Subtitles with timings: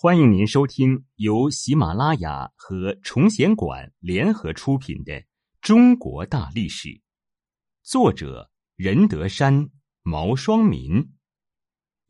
[0.00, 5.12] 欢迎您收听由喜马拉雅和崇贤馆联合出品的
[5.60, 6.88] 《中国大历史》，
[7.82, 9.68] 作者任德山、
[10.04, 11.04] 毛双民，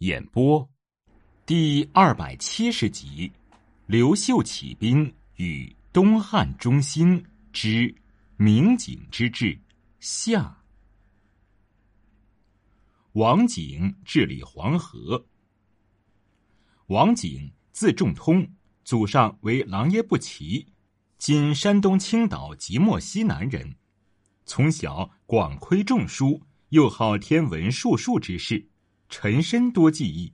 [0.01, 0.69] 演播
[1.47, 3.33] 第二百七十集：
[3.87, 7.25] 刘秀起兵与东汉中兴
[7.55, 7.95] 之
[8.37, 9.59] 明景之治
[9.99, 10.63] 下。
[13.13, 15.27] 王景治理黄河。
[16.89, 17.51] 王景。
[17.79, 18.45] 字仲通，
[18.83, 20.67] 祖上为琅琊部齐，
[21.17, 23.77] 今山东青岛即墨西南人。
[24.45, 28.67] 从小广窥众书，又好天文术数之事，
[29.09, 30.33] 沉深多技艺，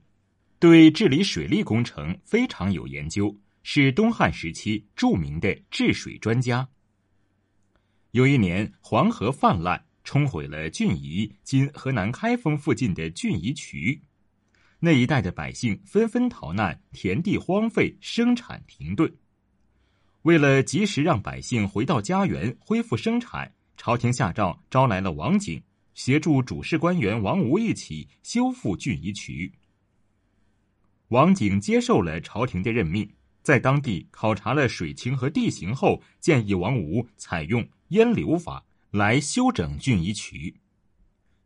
[0.57, 6.67] 对治理水利工程非常有研究，是东汉时期著名的治水专家。
[8.09, 14.01] 有一年，黄河泛滥，冲毁了郡夷（今河南开封附近的郡夷渠）。
[14.85, 19.11] 那一带的百姓纷纷逃难，田地荒废，生产停顿。
[20.21, 25.59] 为了及时让百姓回到家园，恢复生产，朝廷下诏招来了王景，
[25.95, 29.51] 协助主事官员王吴一起修复郡夷渠。
[31.07, 33.09] 王景接受了朝廷的任命，
[33.41, 40.53] 在当地考察了水情和地形后，建议王吴采用淹流法来修整郡夷渠。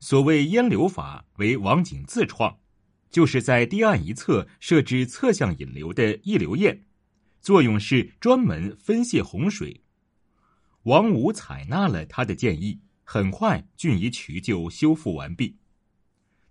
[0.02, 2.54] 所谓淹流法，为王景自创。
[3.10, 6.80] 就是在堤岸一侧设置侧向引流的溢流堰，
[7.42, 9.82] 作用是专门分泄洪水。
[10.84, 15.58] 王五采纳了他的建议，很快郡夷渠就修复完毕。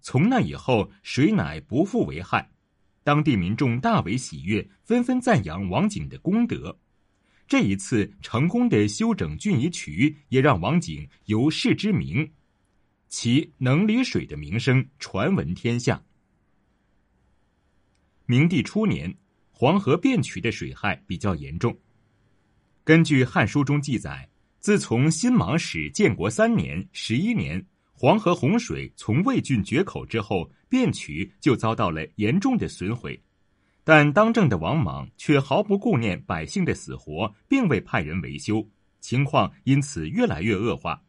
[0.00, 2.50] 从那以后，水乃不复为害，
[3.02, 6.78] 当地民众大为喜悦，纷纷赞扬王景的功德。
[7.46, 12.30] 这一次成功的修整郡夷渠，也让王景由世之名，
[13.08, 16.02] 其能理水的名声传闻天下。
[18.30, 19.16] 明帝初年，
[19.50, 21.74] 黄河变渠的水害比较严重。
[22.84, 27.64] 根据《汉书》中记载，自从新莽始建国三年（十一年），
[27.97, 33.19] 黄河洪水从魏郡决口之后，变渠就遭到了严重的损毁。
[33.82, 38.69] 但当政的王莽却毫不顾念百姓的死活，并未派人维修，
[39.00, 41.03] 情况因此越来越恶化。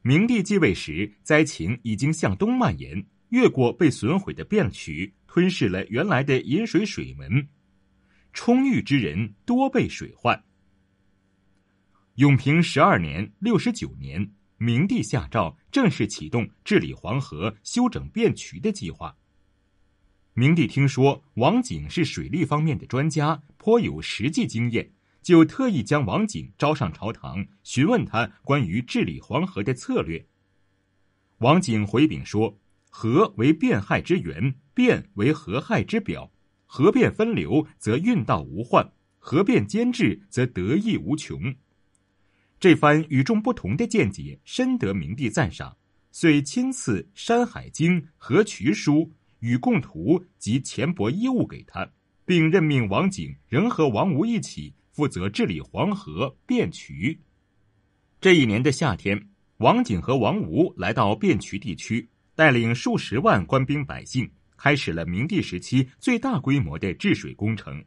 [0.00, 5.12] 明帝继位时，灾情已经向东蔓延，越过被损毁的汴渠。
[5.32, 7.46] 吞噬了原来的饮水水门，
[8.32, 10.42] 充裕之人多被水患。
[12.16, 19.16] 永平十二年（六十九年），明帝下诏正式启动治理黄河、修整便渠的计划。
[20.34, 24.90] 明帝听说王景是水利方面的专家，颇有实际经验，
[25.22, 30.26] 就特意将王景招上朝堂，询问他关于治理黄河的策略。
[31.38, 32.58] 王景回禀说。
[32.90, 36.30] 河为变害之源，变为河害之表。
[36.66, 41.54] 河变分流，则运道无患；河变兼治，则得益无穷。
[42.60, 45.76] 这番与众不同的见解，深得明帝赞赏，
[46.12, 48.92] 遂亲赐《山海经》《河渠书》
[49.40, 51.90] 《与供图》及钱帛衣物给他，
[52.24, 57.18] 并任命王景仍和王吴一起负责治理黄河汴渠。
[58.20, 62.08] 这一年的夏天，王景和王吴来到汴渠地区。
[62.40, 67.84] 带领数十万官兵百姓，开始了明帝时期最大规模的治水工程，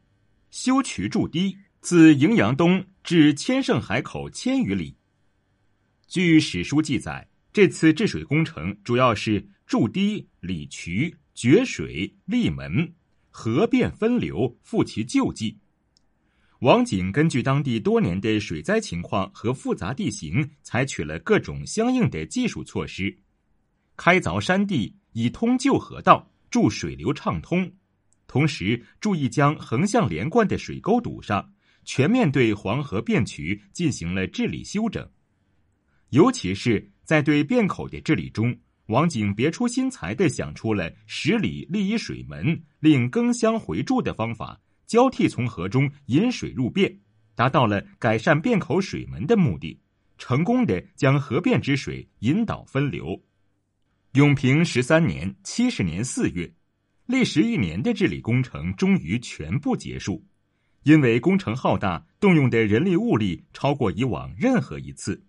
[0.52, 4.96] 修渠筑堤，自荥阳东至千盛海口千余里。
[6.06, 12.94] 据史书记载，这次治水工程主要是筑堤、理渠、决水、立门，
[13.30, 15.58] 河变分流，复其旧迹。
[16.60, 23.18] 王景根据当地多年的水灾情况和复杂地形，采取了各种相应的技术措施。
[23.96, 27.70] 开凿山地以通旧河道，助水流畅通；
[28.26, 31.52] 同时注意将横向连贯的水沟堵上，
[31.84, 35.08] 全面对黄河变渠进行了治理修整。
[36.10, 38.56] 尤其是在对变口的治理中，
[38.86, 46.98] 王景别出心裁地想出了十里立一水门，令更相回注的方法，交替从河中引水入变，
[47.34, 49.80] 达到了改善变口水门的目的，
[50.18, 53.20] 成功的将河变之水引导分流。
[54.14, 56.48] 永平十三年（七十年四月），
[57.04, 60.24] 历时一年的治理工程终于全部结束。
[60.84, 65.20] 因为工程浩大，动用的人力物力超过以往任何一次，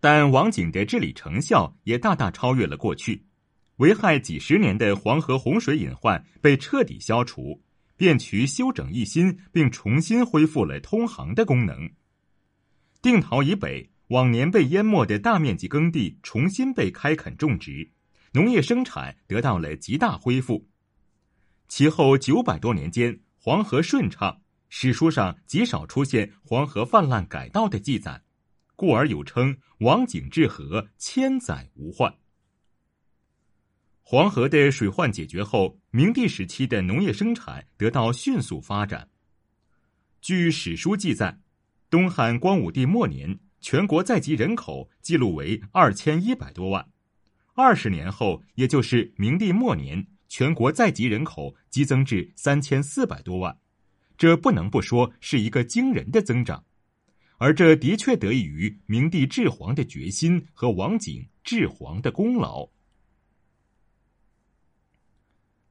[0.00, 3.24] 但王景的治理成效也大大超越了过去。
[3.76, 7.62] 危害几十年的黄河洪水隐患被彻底消除，
[7.96, 11.90] 便渠修整一新，并重新恢复了通航的功能。
[13.00, 17.92] 定陶以北往年被淹没的大面积耕地重新被开垦种植。
[18.32, 20.68] 农业生产得到了极大恢复。
[21.68, 28.22] 其后九百多年间，黄河顺畅，史书上极少出现黄河泛滥改道的记载，
[28.76, 32.12] 故而有称“王景治河，千载无患”。
[34.02, 39.08] 黄河的水患解决后，明帝时期的农业生产得到迅速发展。
[40.20, 41.40] 据史书记载，
[41.88, 46.84] 东汉光武帝末年，全国在籍人口记录为二千一百多万；
[47.54, 53.58] 二十年后，也就是明帝末年，全国在籍人口激增至三千四百多万。
[54.16, 56.64] 这不能不说是一个惊人的增长，
[57.38, 62.68] 而这的确得益于明帝治黄的决心和王景治黄的功劳。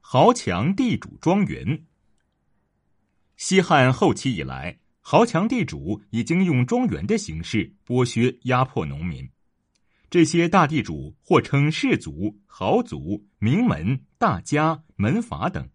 [0.00, 1.86] 豪强地主庄园。
[3.36, 9.30] 西汉后期以来，豪强地主已经用庄园的形式剥削压迫农民。
[10.10, 15.70] 这些大地主或称士族、豪族、名门、大家、门阀等，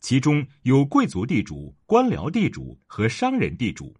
[0.00, 3.96] 其中有贵族地主、官僚地主和商人地主，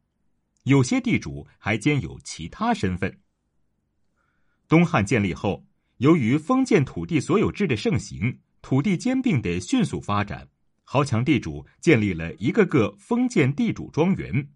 [0.64, 3.19] 有些地主还兼有其他身份。
[4.69, 5.64] 东汉建立后，
[5.96, 8.38] 由于封建土地所有制的盛行。
[8.61, 10.49] 土地兼并的迅速发展，
[10.84, 14.49] 豪强地主建立了一个个封建地主庄园。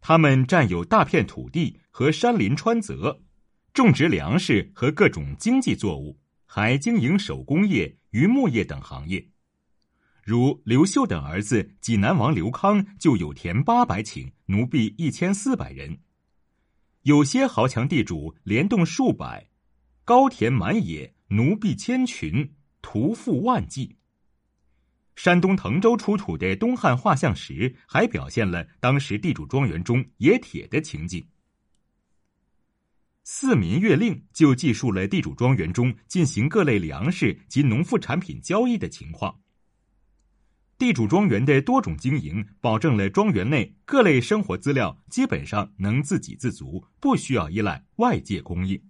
[0.00, 3.20] 他们占有大片土地和山林川泽，
[3.74, 6.16] 种植粮食和各种经济作物，
[6.46, 9.26] 还经营手工业、渔牧业等行业。
[10.22, 15.98] 如刘秀的儿子济南王刘康就有田八百顷，奴婢一千四百人。
[17.02, 19.48] 有些豪强地主连动数百，
[20.04, 22.48] 高田满野，奴婢千群。
[22.80, 23.96] 屠富万计。
[25.16, 31.18] 山东滕州出土的东汉画像石还表现了当时地主庄园中冶铁的情景。
[33.36, 39.40] 《四民月令》就记述了地主庄园中进行各类粮食及农副产品交易的情况。
[40.78, 48.80] 地主庄园的多种经营，保证了庄园内各类生活资料基本上能自给自足，不需要依赖外界供应。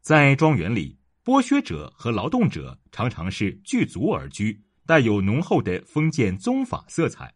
[0.00, 0.98] 在庄园里。
[1.24, 7.32] 剥削者和劳动者常常是聚族而居，带有浓厚的封建宗法色彩。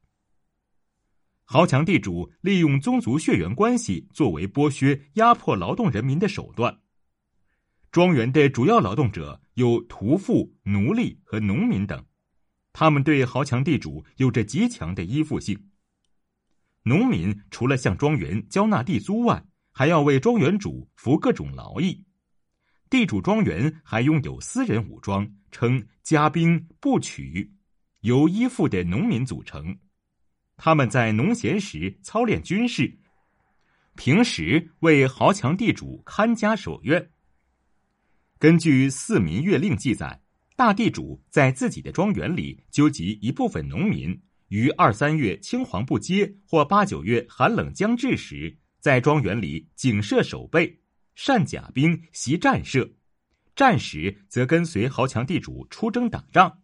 [1.51, 6.81] 豪强地主利用宗族血缘关系作为剥削、压迫劳动人民的手段。
[7.91, 12.05] 庄园的主要劳动者有屠夫、奴隶和农民等，
[12.75, 15.59] 他们对豪强地主有着极强的依附性。
[16.83, 19.43] 农民除了向庄园交纳地租外，
[19.73, 22.05] 还要为庄园主服各种劳役。
[22.91, 27.51] 地主庄园还拥有私人武装，称家兵部曲，
[28.01, 29.75] 由依附的农民组成。
[30.59, 32.99] 他们在农闲时操练军事，
[33.95, 37.11] 平时为豪强地主看家守院。
[38.39, 40.21] 根据《四民月令》记载，
[40.57, 50.81] 大地主在自己的庄园里纠集一部分农民，于二三月青黄不接或八九月寒冷将至时，在庄园里警设守备。
[51.15, 52.93] 善甲兵，习战射，
[53.57, 56.61] 战时则跟随豪强地主出征打仗。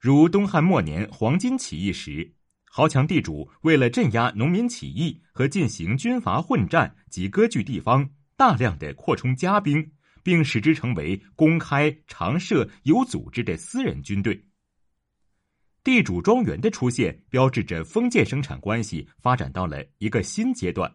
[0.00, 2.32] 如东汉末年黄巾起义时，
[2.64, 9.92] 豪强地主为了镇压农民起义和进行军阀混战及割据地方，大量的扩充家兵，
[10.22, 14.42] 并使之成为公开、常设、有组织的私人军队。
[15.84, 20.90] 地主庄园的出现，标志着封建生产关系发展到了一个新阶段。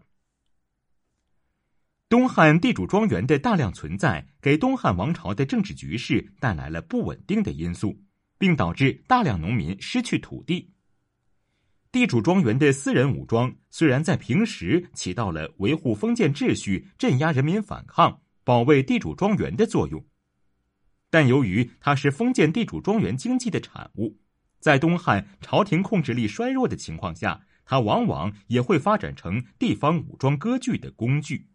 [2.10, 8.00] 东汉地主庄园的大量存在，给东汉王朝的政治局势带来了不稳定的因素，
[8.38, 10.72] 并导致大量农民失去土地。
[11.92, 20.06] 地主庄园的私人武装虽然在平时起到了维护封建秩序、镇压人民反抗、保卫地主庄园的作用，
[21.10, 24.18] 但由于它是封建地主庄园经济的产物，
[24.60, 31.48] 在东汉朝廷控制力衰弱的情况下，它往往也会发展成地方武装割据的工具。